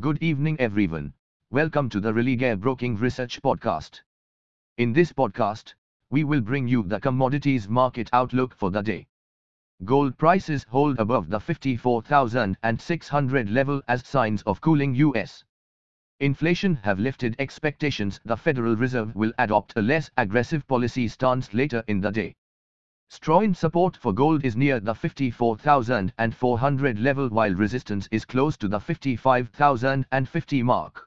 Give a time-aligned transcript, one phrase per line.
[0.00, 1.12] Good evening, everyone.
[1.50, 4.00] Welcome to the Religare Broking Research Podcast.
[4.78, 5.74] In this podcast,
[6.08, 9.06] we will bring you the commodities market outlook for the day.
[9.84, 15.44] Gold prices hold above the 54,600 level as signs of cooling US.
[16.20, 21.84] Inflation have lifted expectations the Federal Reserve will adopt a less aggressive policy stance later
[21.86, 22.34] in the day.
[23.14, 28.80] Strong support for gold is near the 54,400 level while resistance is close to the
[28.80, 31.06] 55,050 mark.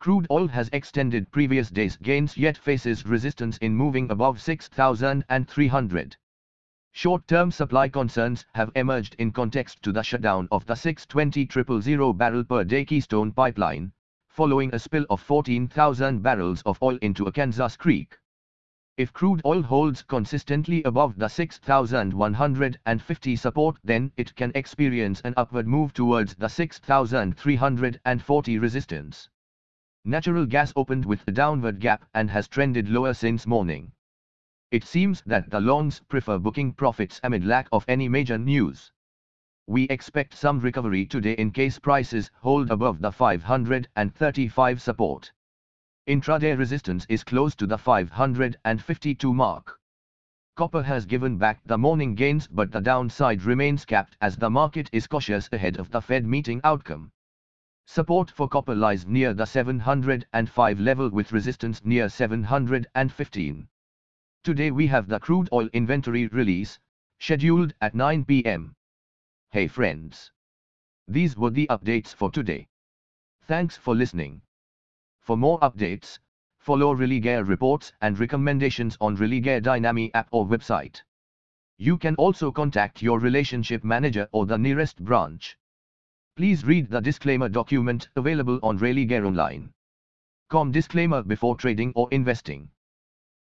[0.00, 6.16] Crude oil has extended previous day's gains yet faces resistance in moving above 6,300.
[6.92, 12.64] Short-term supply concerns have emerged in context to the shutdown of the 620,000 barrel per
[12.64, 13.92] day Keystone pipeline,
[14.28, 18.18] following a spill of 14,000 barrels of oil into Arkansas Creek.
[18.96, 25.66] If crude oil holds consistently above the 6,150 support then it can experience an upward
[25.66, 29.28] move towards the 6,340 resistance.
[30.04, 33.90] Natural gas opened with a downward gap and has trended lower since morning.
[34.70, 38.92] It seems that the longs prefer booking profits amid lack of any major news.
[39.66, 45.32] We expect some recovery today in case prices hold above the 535 support.
[46.06, 49.80] Intraday resistance is close to the 552 mark.
[50.54, 54.90] Copper has given back the morning gains but the downside remains capped as the market
[54.92, 57.10] is cautious ahead of the Fed meeting outcome.
[57.86, 63.68] Support for copper lies near the 705 level with resistance near 715.
[64.42, 66.78] Today we have the crude oil inventory release,
[67.18, 68.76] scheduled at 9 pm.
[69.52, 70.30] Hey friends.
[71.08, 72.68] These were the updates for today.
[73.46, 74.42] Thanks for listening.
[75.24, 76.18] For more updates,
[76.58, 81.00] follow Religare reports and recommendations on Religare Dynami app or website.
[81.78, 85.56] You can also contact your relationship manager or the nearest branch.
[86.36, 89.72] Please read the disclaimer document available on Religare Online.
[90.50, 92.68] Com disclaimer before trading or investing.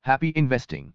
[0.00, 0.94] Happy investing.